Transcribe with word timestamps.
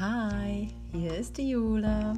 Hi, 0.00 0.68
hier 0.92 1.14
ist 1.14 1.36
die 1.36 1.50
Jule. 1.50 2.14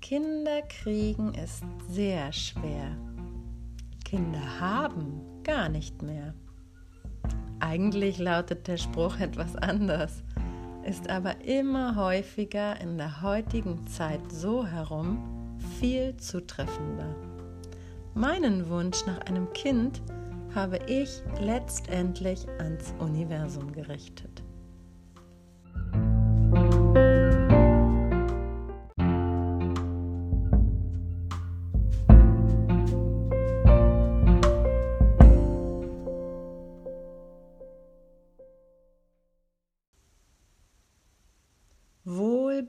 Kinder 0.00 0.62
kriegen 0.62 1.32
ist 1.34 1.62
sehr 1.88 2.32
schwer. 2.32 2.96
Kinder 4.04 4.58
haben 4.58 5.20
gar 5.44 5.68
nicht 5.68 6.02
mehr. 6.02 6.34
Eigentlich 7.60 8.18
lautet 8.18 8.66
der 8.66 8.78
Spruch 8.78 9.20
etwas 9.20 9.54
anders, 9.54 10.24
ist 10.84 11.08
aber 11.08 11.40
immer 11.44 11.94
häufiger 11.94 12.80
in 12.80 12.98
der 12.98 13.22
heutigen 13.22 13.86
Zeit 13.86 14.32
so 14.32 14.66
herum 14.66 15.56
viel 15.78 16.16
zutreffender. 16.16 17.14
Meinen 18.14 18.68
Wunsch 18.68 19.06
nach 19.06 19.20
einem 19.20 19.52
Kind 19.52 20.02
habe 20.52 20.80
ich 20.88 21.22
letztendlich 21.40 22.48
ans 22.58 22.92
Universum 22.98 23.70
gerichtet. 23.70 24.31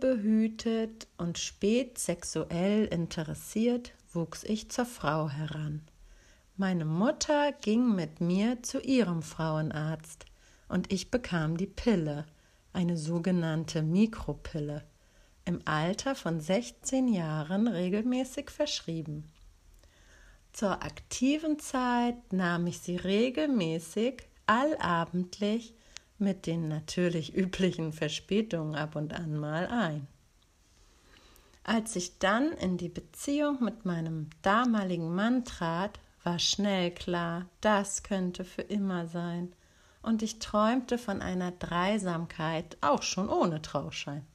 Wohlbehütet 0.04 1.08
und 1.18 1.38
spät 1.38 1.98
sexuell 1.98 2.86
interessiert 2.88 3.94
wuchs 4.12 4.44
ich 4.44 4.70
zur 4.70 4.86
Frau 4.86 5.30
heran. 5.30 5.82
Meine 6.58 6.84
Mutter 6.84 7.54
ging 7.54 7.96
mit 7.96 8.20
mir 8.20 8.62
zu 8.64 8.82
ihrem 8.82 9.22
Frauenarzt 9.22 10.26
und 10.68 10.92
ich 10.92 11.10
bekam 11.10 11.56
die 11.56 11.68
Pille, 11.68 12.26
eine 12.74 12.98
sogenannte 12.98 13.82
Mikropille, 13.82 14.84
im 15.46 15.62
Alter 15.64 16.16
von 16.16 16.42
16 16.42 17.08
Jahren 17.08 17.70
regelmäßig 17.70 18.50
verschrieben. 18.50 19.32
Zur 20.52 20.84
aktiven 20.84 21.60
Zeit 21.60 22.34
nahm 22.34 22.68
ich 22.68 22.80
sie 22.80 22.98
regelmäßig 22.98 24.24
allabendlich 24.48 25.74
mit 26.18 26.46
den 26.46 26.68
natürlich 26.68 27.36
üblichen 27.36 27.94
Verspätungen 27.94 28.76
ab 28.76 28.96
und 28.96 29.14
an 29.14 29.38
mal 29.38 29.68
ein. 29.68 30.08
Als 31.64 31.96
ich 31.96 32.20
dann 32.20 32.52
in 32.54 32.78
die 32.78 32.90
Beziehung 32.90 33.64
mit 33.64 33.86
meinem 33.86 34.30
damaligen 34.42 35.14
Mann 35.16 35.46
trat, 35.46 36.00
war 36.24 36.40
schnell 36.40 36.92
klar, 36.92 37.46
das 37.62 38.04
könnte 38.04 38.44
für 38.46 38.62
immer 38.62 39.08
sein, 39.08 39.54
und 40.02 40.22
ich 40.22 40.40
träumte 40.40 40.98
von 40.98 41.22
einer 41.22 41.52
Dreisamkeit, 41.52 42.78
auch 42.82 43.04
schon 43.04 43.30
ohne 43.30 43.62
Trauschein. 43.62 44.26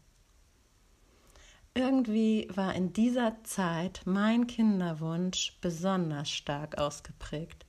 Irgendwie 1.75 2.49
war 2.55 2.75
in 2.75 2.93
dieser 2.93 3.37
Zeit 3.45 4.01
mein 4.05 4.47
Kinderwunsch 4.47 5.59
besonders 5.61 6.31
stark 6.31 6.79
ausgeprägt 6.79 7.68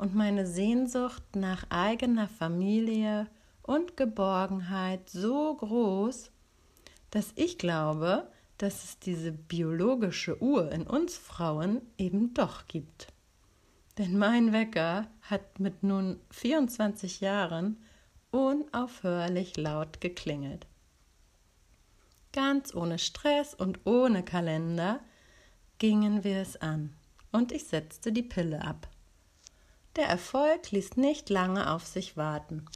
und 0.00 0.14
meine 0.14 0.46
Sehnsucht 0.46 1.36
nach 1.36 1.64
eigener 1.68 2.26
Familie 2.26 3.26
und 3.60 3.98
Geborgenheit 3.98 5.10
so 5.10 5.54
groß, 5.54 6.30
dass 7.10 7.32
ich 7.36 7.58
glaube, 7.58 8.26
dass 8.56 8.82
es 8.82 8.98
diese 8.98 9.30
biologische 9.30 10.42
Uhr 10.42 10.72
in 10.72 10.86
uns 10.86 11.18
Frauen 11.18 11.82
eben 11.98 12.32
doch 12.32 12.66
gibt. 12.66 13.08
Denn 13.98 14.16
mein 14.16 14.54
Wecker 14.54 15.06
hat 15.20 15.60
mit 15.60 15.82
nun 15.82 16.18
24 16.30 17.20
Jahren 17.20 17.76
unaufhörlich 18.30 19.58
laut 19.58 20.00
geklingelt. 20.00 20.66
Ganz 22.32 22.74
ohne 22.74 22.98
Stress 22.98 23.52
und 23.52 23.80
ohne 23.84 24.24
Kalender 24.24 25.00
gingen 25.76 26.24
wir 26.24 26.38
es 26.38 26.56
an 26.56 26.94
und 27.32 27.52
ich 27.52 27.64
setzte 27.64 28.12
die 28.12 28.22
Pille 28.22 28.64
ab. 28.64 28.88
Der 29.96 30.06
Erfolg 30.06 30.70
ließ 30.70 30.96
nicht 30.96 31.30
lange 31.30 31.70
auf 31.72 31.86
sich 31.86 32.16
warten 32.16 32.66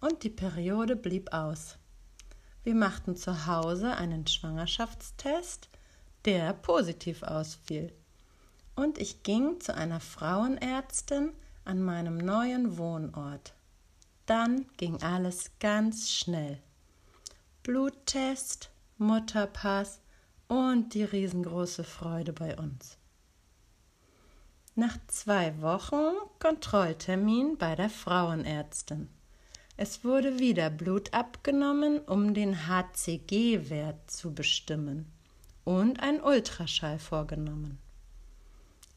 und 0.00 0.22
die 0.22 0.30
Periode 0.30 0.96
blieb 0.96 1.32
aus. 1.32 1.78
Wir 2.62 2.74
machten 2.74 3.16
zu 3.16 3.46
Hause 3.46 3.94
einen 3.94 4.26
Schwangerschaftstest, 4.26 5.68
der 6.24 6.52
positiv 6.54 7.22
ausfiel 7.22 7.92
und 8.76 8.98
ich 8.98 9.22
ging 9.22 9.60
zu 9.60 9.74
einer 9.74 10.00
Frauenärztin 10.00 11.32
an 11.64 11.82
meinem 11.82 12.18
neuen 12.18 12.76
Wohnort. 12.76 13.54
Dann 14.26 14.66
ging 14.76 15.02
alles 15.02 15.50
ganz 15.60 16.10
schnell. 16.10 16.60
Bluttest, 17.62 18.70
Mutterpass 18.98 20.00
und 20.48 20.94
die 20.94 21.04
riesengroße 21.04 21.84
Freude 21.84 22.32
bei 22.32 22.56
uns. 22.56 22.98
Nach 24.76 24.98
zwei 25.06 25.60
Wochen 25.62 26.16
Kontrolltermin 26.40 27.56
bei 27.58 27.76
der 27.76 27.88
Frauenärztin. 27.88 29.08
Es 29.76 30.02
wurde 30.02 30.40
wieder 30.40 30.68
Blut 30.68 31.14
abgenommen, 31.14 32.00
um 32.00 32.34
den 32.34 32.66
HCG-Wert 32.66 34.10
zu 34.10 34.34
bestimmen 34.34 35.12
und 35.62 36.02
ein 36.02 36.20
Ultraschall 36.20 36.98
vorgenommen. 36.98 37.78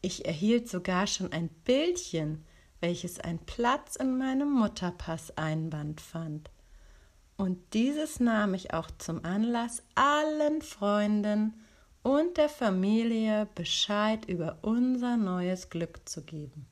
Ich 0.01 0.25
erhielt 0.25 0.67
sogar 0.67 1.05
schon 1.05 1.31
ein 1.31 1.49
Bildchen, 1.63 2.43
welches 2.79 3.19
einen 3.19 3.45
Platz 3.45 3.97
in 3.97 4.17
meinem 4.17 4.51
Mutterpass-Einband 4.51 6.01
fand. 6.01 6.49
Und 7.37 7.75
dieses 7.75 8.19
nahm 8.19 8.55
ich 8.55 8.73
auch 8.73 8.89
zum 8.97 9.23
Anlass, 9.23 9.83
allen 9.93 10.63
Freunden 10.63 11.53
und 12.07 12.37
der 12.37 12.47
Familie 12.47 13.49
Bescheid 13.53 14.23
über 14.29 14.59
unser 14.61 15.17
neues 15.17 15.69
Glück 15.69 16.07
zu 16.07 16.23
geben. 16.23 16.65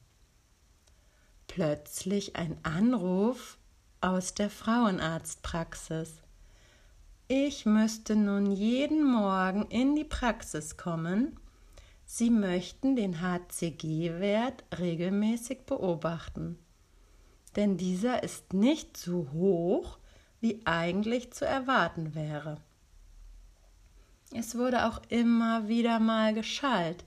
Plötzlich 1.48 2.38
ein 2.38 2.58
Anruf 2.64 3.58
aus 4.00 4.34
der 4.34 4.50
Frauenarztpraxis. 4.50 6.22
Ich 7.28 7.66
müsste 7.66 8.16
nun 8.16 8.50
jeden 8.50 9.04
Morgen 9.04 9.64
in 9.64 9.98
die 9.98 10.06
Praxis 10.06 10.78
kommen 10.78 11.38
Sie 12.06 12.30
möchten 12.30 12.96
den 12.96 13.20
HCG-Wert 13.20 14.64
regelmäßig 14.80 15.66
beobachten, 15.66 16.58
denn 17.58 17.76
dieser 17.76 18.24
ist 18.24 18.54
nicht 18.54 18.96
so 18.96 19.28
hoch, 19.34 19.98
wie 20.40 20.62
eigentlich 20.66 21.34
zu 21.34 21.44
erwarten 21.46 22.16
wäre. 22.16 22.62
Es 24.38 24.58
wurde 24.58 24.86
auch 24.86 25.02
immer 25.08 25.70
wieder 25.70 26.00
mal 26.00 26.34
geschallt, 26.34 27.06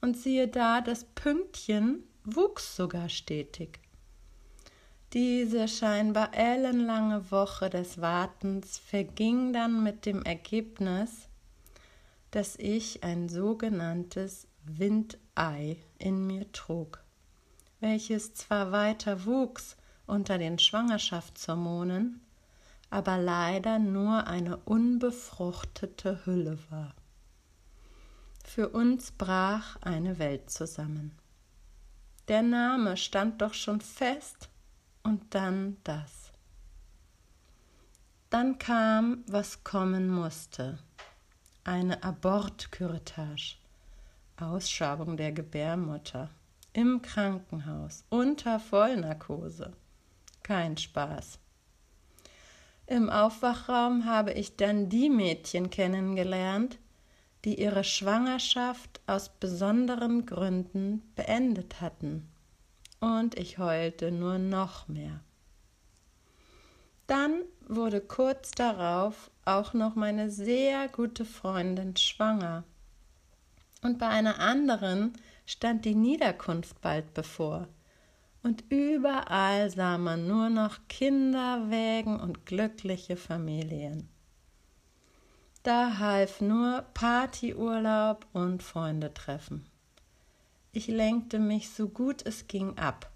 und 0.00 0.16
siehe 0.16 0.48
da, 0.48 0.80
das 0.80 1.04
Pünktchen 1.04 2.04
wuchs 2.24 2.74
sogar 2.74 3.10
stetig. 3.10 3.80
Diese 5.12 5.68
scheinbar 5.68 6.34
ellenlange 6.34 7.30
Woche 7.30 7.68
des 7.68 8.00
Wartens 8.00 8.78
verging 8.78 9.52
dann 9.52 9.82
mit 9.82 10.06
dem 10.06 10.22
Ergebnis, 10.24 11.28
dass 12.30 12.56
ich 12.56 13.04
ein 13.04 13.28
sogenanntes 13.28 14.48
Windei 14.64 15.76
in 15.98 16.26
mir 16.26 16.50
trug, 16.52 17.04
welches 17.80 18.34
zwar 18.34 18.72
weiter 18.72 19.26
wuchs 19.26 19.76
unter 20.06 20.38
den 20.38 20.58
Schwangerschaftshormonen, 20.58 22.23
aber 22.94 23.18
leider 23.18 23.80
nur 23.80 24.28
eine 24.28 24.56
unbefruchtete 24.56 26.24
Hülle 26.24 26.58
war. 26.70 26.94
Für 28.44 28.68
uns 28.68 29.10
brach 29.10 29.76
eine 29.80 30.20
Welt 30.20 30.48
zusammen. 30.48 31.10
Der 32.28 32.42
Name 32.42 32.96
stand 32.96 33.42
doch 33.42 33.52
schon 33.52 33.80
fest 33.80 34.48
und 35.02 35.34
dann 35.34 35.78
das. 35.82 36.30
Dann 38.30 38.58
kam, 38.58 39.24
was 39.26 39.64
kommen 39.64 40.08
musste 40.08 40.78
eine 41.64 42.02
Abortcurettage, 42.02 43.56
Ausschabung 44.36 45.16
der 45.16 45.32
Gebärmutter, 45.32 46.28
im 46.74 47.00
Krankenhaus, 47.00 48.04
unter 48.10 48.60
Vollnarkose. 48.60 49.72
Kein 50.42 50.76
Spaß. 50.76 51.38
Im 52.86 53.08
Aufwachraum 53.08 54.04
habe 54.04 54.32
ich 54.32 54.56
dann 54.56 54.88
die 54.88 55.08
Mädchen 55.08 55.70
kennengelernt, 55.70 56.78
die 57.44 57.60
ihre 57.60 57.84
Schwangerschaft 57.84 59.00
aus 59.06 59.28
besonderen 59.28 60.26
Gründen 60.26 61.02
beendet 61.14 61.80
hatten. 61.80 62.28
Und 63.00 63.38
ich 63.38 63.58
heulte 63.58 64.12
nur 64.12 64.38
noch 64.38 64.88
mehr. 64.88 65.20
Dann 67.06 67.42
wurde 67.66 68.00
kurz 68.00 68.50
darauf 68.50 69.30
auch 69.44 69.74
noch 69.74 69.94
meine 69.94 70.30
sehr 70.30 70.88
gute 70.88 71.24
Freundin 71.24 71.96
schwanger. 71.96 72.64
Und 73.82 73.98
bei 73.98 74.08
einer 74.08 74.40
anderen 74.40 75.12
stand 75.44 75.84
die 75.84 75.94
Niederkunft 75.94 76.80
bald 76.80 77.12
bevor. 77.12 77.68
Und 78.44 78.62
überall 78.68 79.70
sah 79.70 79.96
man 79.96 80.28
nur 80.28 80.50
noch 80.50 80.78
Kinderwägen 80.88 82.20
und 82.20 82.44
glückliche 82.44 83.16
Familien. 83.16 84.10
Da 85.62 85.96
half 85.98 86.42
nur 86.42 86.84
Partyurlaub 86.92 88.26
und 88.34 88.62
Freunde 88.62 89.14
treffen. 89.14 89.66
Ich 90.72 90.88
lenkte 90.88 91.38
mich 91.38 91.70
so 91.70 91.88
gut 91.88 92.20
es 92.26 92.46
ging 92.46 92.76
ab, 92.76 93.10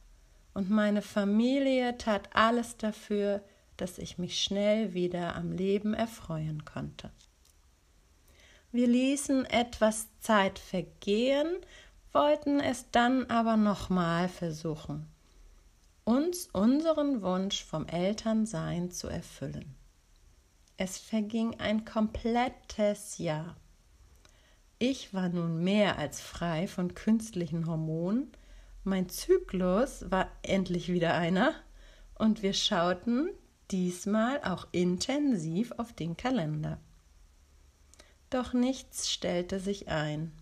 und 0.54 0.70
meine 0.70 1.02
Familie 1.02 1.98
tat 1.98 2.30
alles 2.34 2.78
dafür, 2.78 3.42
dass 3.76 3.98
ich 3.98 4.16
mich 4.16 4.42
schnell 4.42 4.94
wieder 4.94 5.36
am 5.36 5.52
Leben 5.52 5.92
erfreuen 5.92 6.64
konnte. 6.64 7.10
Wir 8.72 8.86
ließen 8.86 9.44
etwas 9.44 10.08
Zeit 10.20 10.58
vergehen, 10.58 11.48
wollten 12.12 12.60
es 12.60 12.90
dann 12.90 13.26
aber 13.26 13.58
nochmal 13.58 14.30
versuchen 14.30 15.06
uns 16.08 16.48
unseren 16.54 17.20
Wunsch 17.20 17.62
vom 17.62 17.86
Elternsein 17.86 18.90
zu 18.90 19.08
erfüllen. 19.08 19.74
Es 20.78 20.96
verging 20.96 21.60
ein 21.60 21.84
komplettes 21.84 23.18
Jahr. 23.18 23.58
Ich 24.78 25.12
war 25.12 25.28
nun 25.28 25.62
mehr 25.62 25.98
als 25.98 26.22
frei 26.22 26.66
von 26.66 26.94
künstlichen 26.94 27.66
Hormonen, 27.66 28.32
mein 28.84 29.10
Zyklus 29.10 30.10
war 30.10 30.28
endlich 30.40 30.90
wieder 30.90 31.12
einer 31.12 31.52
und 32.14 32.42
wir 32.42 32.54
schauten 32.54 33.28
diesmal 33.70 34.42
auch 34.44 34.66
intensiv 34.72 35.72
auf 35.76 35.92
den 35.92 36.16
Kalender. 36.16 36.78
Doch 38.30 38.54
nichts 38.54 39.10
stellte 39.10 39.60
sich 39.60 39.88
ein. 39.88 40.32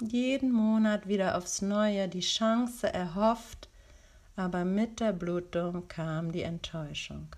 Jeden 0.00 0.50
Monat 0.50 1.08
wieder 1.08 1.36
aufs 1.36 1.60
Neue 1.60 2.08
die 2.08 2.20
Chance 2.20 2.90
erhofft, 2.90 3.69
aber 4.40 4.64
mit 4.64 5.00
der 5.00 5.12
Blutung 5.12 5.86
kam 5.88 6.32
die 6.32 6.40
Enttäuschung. 6.40 7.28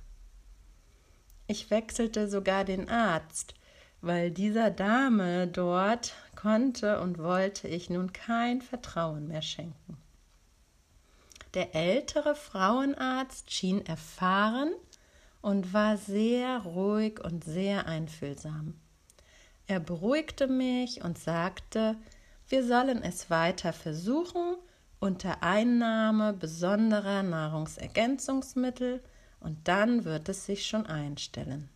Ich 1.48 1.68
wechselte 1.68 2.28
sogar 2.28 2.64
den 2.64 2.88
Arzt, 2.88 3.54
weil 4.02 4.30
dieser 4.30 4.70
Dame 4.70 5.48
dort 5.48 6.14
konnte 6.36 7.00
und 7.00 7.18
wollte 7.18 7.66
ich 7.66 7.90
nun 7.90 8.12
kein 8.12 8.62
Vertrauen 8.62 9.26
mehr 9.26 9.42
schenken. 9.42 9.96
Der 11.54 11.74
ältere 11.74 12.36
Frauenarzt 12.36 13.50
schien 13.50 13.84
erfahren 13.84 14.72
und 15.40 15.72
war 15.72 15.96
sehr 15.96 16.60
ruhig 16.60 17.18
und 17.18 17.42
sehr 17.42 17.86
einfühlsam. 17.88 18.74
Er 19.66 19.80
beruhigte 19.80 20.46
mich 20.46 21.02
und 21.02 21.18
sagte, 21.18 21.96
wir 22.46 22.64
sollen 22.64 23.02
es 23.02 23.28
weiter 23.28 23.72
versuchen 23.72 24.54
unter 25.02 25.42
Einnahme 25.42 26.32
besonderer 26.32 27.24
Nahrungsergänzungsmittel 27.24 29.02
und 29.40 29.66
dann 29.66 30.04
wird 30.04 30.28
es 30.28 30.46
sich 30.46 30.64
schon 30.64 30.86
einstellen. 30.86 31.68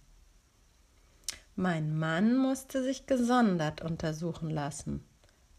Mein 1.56 1.98
Mann 1.98 2.36
musste 2.36 2.84
sich 2.84 3.06
gesondert 3.06 3.82
untersuchen 3.82 4.48
lassen, 4.48 5.04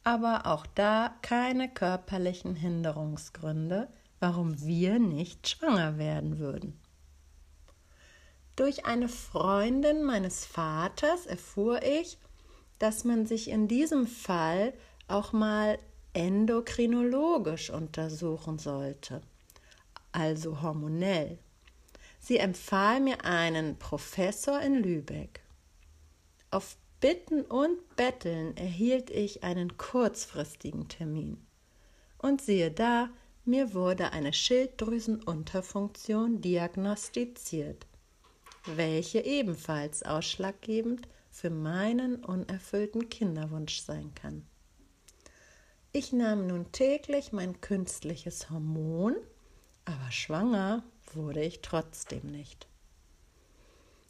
aber 0.06 0.46
auch 0.46 0.66
da 0.66 1.14
keine 1.22 1.68
körperlichen 1.68 2.56
Hinderungsgründe, 2.56 3.90
warum 4.22 4.62
wir 4.66 4.98
nicht 4.98 5.50
schwanger 5.50 5.98
werden 5.98 6.40
würden. 6.40 6.80
Durch 8.56 8.86
eine 8.86 9.10
Freundin 9.10 10.04
meines 10.04 10.46
Vaters 10.46 11.26
erfuhr 11.26 11.84
ich, 11.84 12.18
dass 12.80 13.04
man 13.04 13.26
sich 13.26 13.50
in 13.50 13.68
diesem 13.68 14.08
Fall 14.08 14.74
auch 15.10 15.34
mal 15.34 15.78
endokrinologisch 16.18 17.70
untersuchen 17.70 18.58
sollte, 18.58 19.22
also 20.12 20.64
hormonell. 20.64 21.38
Sie 22.20 22.38
empfahl 22.38 23.00
mir 23.00 23.24
einen 23.24 23.78
Professor 23.78 24.60
in 24.60 24.82
Lübeck. 24.82 25.42
Auf 26.50 26.76
Bitten 27.00 27.44
und 27.44 27.96
Betteln 27.96 28.58
erhielt 28.58 29.12
ich 29.12 29.44
einen 29.44 29.78
kurzfristigen 29.78 30.88
Termin. 30.88 31.46
Und 32.18 32.42
siehe 32.42 32.72
da, 32.72 33.12
mir 33.46 33.76
wurde 33.76 34.12
eine 34.12 34.34
Schilddrüsenunterfunktion 34.34 36.42
diagnostiziert, 36.42 37.86
welche 38.66 39.20
ebenfalls 39.20 40.02
ausschlaggebend 40.02 41.08
für 41.30 41.52
meinen 41.52 42.26
unerfüllten 42.26 43.08
Kinderwunsch 43.08 43.82
sein 43.82 44.16
kann. 44.16 44.48
Ich 46.00 46.14
nahm 46.14 46.46
nun 46.46 46.72
täglich 46.72 47.32
mein 47.32 47.60
künstliches 47.60 48.52
Hormon, 48.52 49.16
aber 49.84 50.12
schwanger 50.12 50.84
wurde 51.16 51.44
ich 51.44 51.62
trotzdem 51.64 52.22
nicht. 52.28 52.68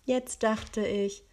Jetzt 0.03 0.43
dachte 0.43 0.85
ich 0.85 1.23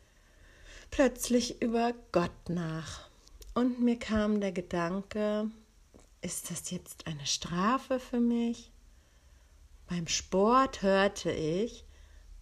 plötzlich 0.92 1.60
über 1.60 1.92
Gott 2.12 2.48
nach 2.48 3.08
und 3.54 3.80
mir 3.80 3.98
kam 3.98 4.40
der 4.40 4.52
Gedanke, 4.52 5.50
ist 6.20 6.52
das 6.52 6.70
jetzt 6.70 7.08
eine 7.08 7.26
Strafe 7.26 7.98
für 7.98 8.20
mich? 8.20 8.70
Beim 9.88 10.06
Sport 10.06 10.82
hörte 10.82 11.32
ich, 11.32 11.84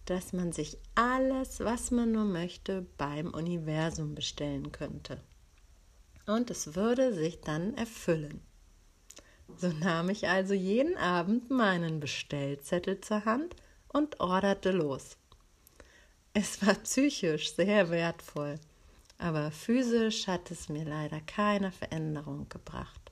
dass 0.05 0.33
man 0.33 0.51
sich 0.51 0.77
alles, 0.93 1.61
was 1.61 1.89
man 1.89 2.11
nur 2.11 2.25
möchte, 2.25 2.85
beim 2.95 3.33
Universum 3.33 4.13
bestellen 4.13 4.71
könnte 4.71 5.19
und 6.25 6.49
es 6.49 6.75
würde 6.75 7.13
sich 7.13 7.41
dann 7.41 7.75
erfüllen. 7.75 8.41
So 9.57 9.67
nahm 9.69 10.09
ich 10.09 10.27
also 10.27 10.53
jeden 10.53 10.97
Abend 10.97 11.49
meinen 11.49 11.99
Bestellzettel 11.99 13.01
zur 13.01 13.25
Hand 13.25 13.55
und 13.89 14.19
orderte 14.19 14.71
los. 14.71 15.17
Es 16.33 16.65
war 16.65 16.73
psychisch 16.75 17.53
sehr 17.55 17.89
wertvoll, 17.89 18.55
aber 19.17 19.51
physisch 19.51 20.27
hat 20.27 20.49
es 20.49 20.69
mir 20.69 20.85
leider 20.85 21.21
keine 21.21 21.71
Veränderung 21.71 22.49
gebracht. 22.49 23.11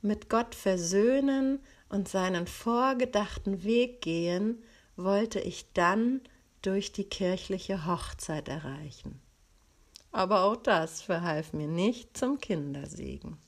Mit 0.00 0.28
Gott 0.28 0.56
versöhnen 0.56 1.60
und 1.88 2.08
seinen 2.08 2.48
vorgedachten 2.48 3.62
Weg 3.62 4.00
gehen, 4.00 4.62
wollte 4.96 5.38
ich 5.38 5.72
dann 5.72 6.20
durch 6.62 6.92
die 6.92 7.04
kirchliche 7.04 7.86
Hochzeit 7.86 8.48
erreichen 8.48 9.20
aber 10.12 10.44
auch 10.44 10.56
das 10.56 11.00
verhalf 11.02 11.52
mir 11.54 11.66
nicht 11.66 12.16
zum 12.16 12.38
Kindersegen. 12.38 13.38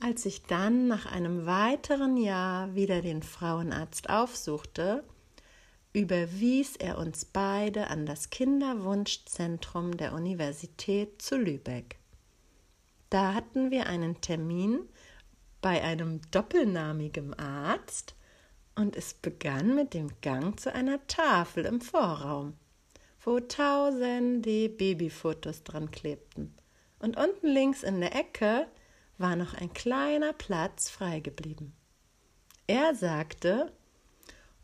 Als 0.00 0.26
ich 0.26 0.44
dann 0.44 0.86
nach 0.86 1.06
einem 1.06 1.46
weiteren 1.46 2.16
Jahr 2.16 2.74
wieder 2.74 3.02
den 3.02 3.22
Frauenarzt 3.22 4.10
aufsuchte, 4.10 5.02
überwies 5.92 6.76
er 6.76 6.98
uns 6.98 7.24
beide 7.24 7.88
an 7.88 8.06
das 8.06 8.30
Kinderwunschzentrum 8.30 9.96
der 9.96 10.12
Universität 10.12 11.20
zu 11.20 11.36
Lübeck. 11.36 11.96
Da 13.10 13.34
hatten 13.34 13.70
wir 13.70 13.86
einen 13.86 14.20
Termin 14.20 14.80
bei 15.60 15.82
einem 15.82 16.20
doppelnamigen 16.30 17.34
Arzt 17.34 18.14
und 18.76 18.94
es 18.94 19.14
begann 19.14 19.74
mit 19.74 19.94
dem 19.94 20.10
Gang 20.20 20.60
zu 20.60 20.72
einer 20.72 21.04
Tafel 21.08 21.64
im 21.64 21.80
Vorraum 21.80 22.54
wo 23.28 23.40
tausende 23.40 24.70
Babyfotos 24.70 25.62
dran 25.62 25.90
klebten. 25.90 26.54
Und 26.98 27.18
unten 27.18 27.46
links 27.46 27.82
in 27.82 28.00
der 28.00 28.16
Ecke 28.16 28.66
war 29.18 29.36
noch 29.36 29.52
ein 29.52 29.70
kleiner 29.74 30.32
Platz 30.32 30.88
frei 30.88 31.20
geblieben. 31.20 31.74
Er 32.66 32.94
sagte, 32.94 33.70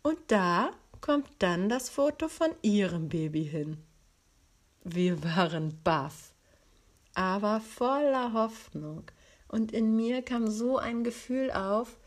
und 0.03 0.17
da 0.29 0.71
kommt 1.03 1.29
dann 1.41 1.69
das 1.69 1.91
Foto 1.91 2.29
von 2.29 2.53
ihrem 2.63 3.11
Baby 3.11 3.45
hin. 3.45 3.77
Wir 4.83 5.23
waren 5.23 5.79
baff, 5.85 6.33
aber 7.13 7.61
voller 7.61 8.33
Hoffnung, 8.33 9.03
und 9.49 9.73
in 9.73 9.95
mir 9.95 10.23
kam 10.23 10.49
so 10.49 10.79
ein 10.79 11.05
Gefühl 11.05 11.51
auf, 11.51 11.99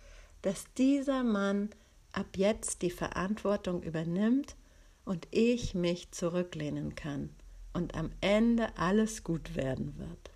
dass 0.41 0.65
dieser 0.73 1.23
Mann 1.23 1.69
ab 2.13 2.35
jetzt 2.35 2.81
die 2.81 2.89
Verantwortung 2.89 3.83
übernimmt 3.83 4.55
und 5.07 5.25
ich 5.31 5.73
mich 5.73 6.11
zurücklehnen 6.11 6.95
kann 6.95 7.29
und 7.73 7.95
am 7.95 8.11
Ende 8.19 8.77
alles 8.77 9.23
gut 9.23 9.55
werden 9.55 9.97
wird. 9.97 10.31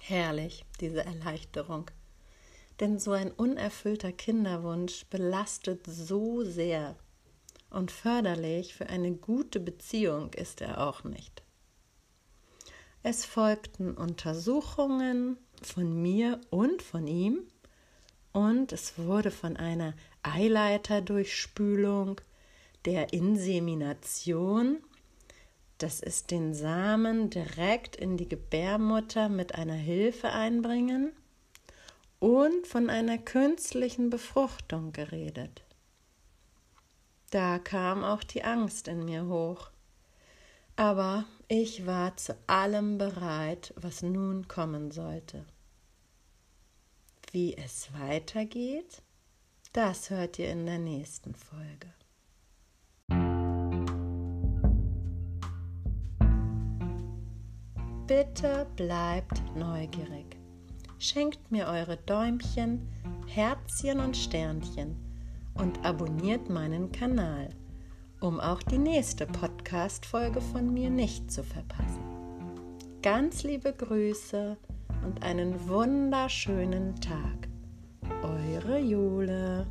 Herrlich, 0.00 0.64
diese 0.80 1.04
Erleichterung. 1.04 1.90
Denn 2.78 3.00
so 3.00 3.10
ein 3.10 3.32
unerfüllter 3.32 4.12
Kinderwunsch 4.12 5.06
belastet 5.06 5.84
so 5.86 6.44
sehr 6.44 6.96
und 7.70 7.90
förderlich 7.90 8.74
für 8.74 8.88
eine 8.88 9.12
gute 9.12 9.58
Beziehung 9.58 10.32
ist 10.34 10.60
er 10.60 10.86
auch 10.86 11.02
nicht. 11.02 11.42
Es 13.02 13.24
folgten 13.24 13.94
Untersuchungen 13.94 15.38
von 15.60 16.00
mir 16.00 16.40
und 16.50 16.82
von 16.82 17.08
ihm 17.08 17.48
und 18.32 18.72
es 18.72 18.96
wurde 18.96 19.32
von 19.32 19.56
einer 19.56 19.94
Eileiterdurchspülung 20.22 22.20
der 22.84 23.12
Insemination. 23.12 24.82
Das 25.78 26.00
ist 26.00 26.30
den 26.30 26.54
Samen 26.54 27.30
direkt 27.30 27.96
in 27.96 28.16
die 28.16 28.28
Gebärmutter 28.28 29.28
mit 29.28 29.54
einer 29.54 29.74
Hilfe 29.74 30.30
einbringen 30.30 31.12
und 32.20 32.66
von 32.66 32.90
einer 32.90 33.18
künstlichen 33.18 34.10
Befruchtung 34.10 34.92
geredet. 34.92 35.62
Da 37.30 37.58
kam 37.58 38.04
auch 38.04 38.22
die 38.22 38.44
Angst 38.44 38.86
in 38.88 39.04
mir 39.04 39.26
hoch. 39.26 39.70
Aber 40.76 41.24
ich 41.48 41.86
war 41.86 42.16
zu 42.16 42.36
allem 42.46 42.98
bereit, 42.98 43.72
was 43.76 44.02
nun 44.02 44.48
kommen 44.48 44.90
sollte. 44.90 45.44
Wie 47.32 47.56
es 47.56 47.92
weitergeht, 47.92 49.02
das 49.72 50.10
hört 50.10 50.38
ihr 50.38 50.50
in 50.50 50.66
der 50.66 50.78
nächsten 50.78 51.34
Folge. 51.34 51.93
Bitte 58.06 58.66
bleibt 58.76 59.40
neugierig. 59.56 60.36
Schenkt 60.98 61.50
mir 61.50 61.66
eure 61.68 61.96
Däumchen, 61.96 62.86
Herzchen 63.26 63.98
und 63.98 64.14
Sternchen 64.14 64.94
und 65.54 65.82
abonniert 65.86 66.50
meinen 66.50 66.92
Kanal, 66.92 67.48
um 68.20 68.40
auch 68.40 68.62
die 68.62 68.76
nächste 68.76 69.26
Podcast-Folge 69.26 70.42
von 70.42 70.74
mir 70.74 70.90
nicht 70.90 71.32
zu 71.32 71.42
verpassen. 71.42 72.04
Ganz 73.00 73.42
liebe 73.42 73.72
Grüße 73.72 74.58
und 75.02 75.22
einen 75.22 75.66
wunderschönen 75.66 77.00
Tag. 77.00 77.48
Eure 78.22 78.80
Jule. 78.80 79.66